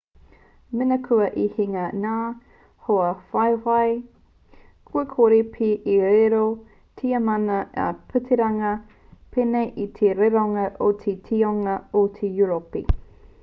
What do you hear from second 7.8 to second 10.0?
a piritania pēnei i